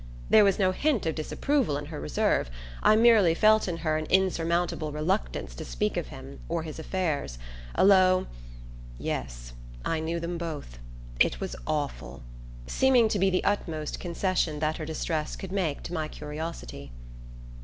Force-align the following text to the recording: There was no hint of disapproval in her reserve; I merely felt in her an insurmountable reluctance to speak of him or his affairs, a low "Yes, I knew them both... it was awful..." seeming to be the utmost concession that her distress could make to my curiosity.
There 0.31 0.43
was 0.43 0.57
no 0.57 0.71
hint 0.71 1.05
of 1.05 1.13
disapproval 1.13 1.77
in 1.77 1.85
her 1.85 2.01
reserve; 2.01 2.49
I 2.81 2.95
merely 2.95 3.35
felt 3.35 3.67
in 3.67 3.77
her 3.85 3.97
an 3.97 4.07
insurmountable 4.07 4.91
reluctance 4.91 5.53
to 5.53 5.63
speak 5.63 5.95
of 5.95 6.07
him 6.07 6.39
or 6.49 6.63
his 6.63 6.79
affairs, 6.79 7.37
a 7.75 7.85
low 7.85 8.25
"Yes, 8.97 9.53
I 9.85 9.99
knew 9.99 10.19
them 10.19 10.39
both... 10.39 10.79
it 11.19 11.39
was 11.39 11.55
awful..." 11.67 12.23
seeming 12.65 13.09
to 13.09 13.19
be 13.19 13.29
the 13.29 13.43
utmost 13.43 13.99
concession 13.99 14.57
that 14.57 14.77
her 14.77 14.85
distress 14.87 15.35
could 15.35 15.51
make 15.51 15.83
to 15.83 15.93
my 15.93 16.07
curiosity. 16.07 16.91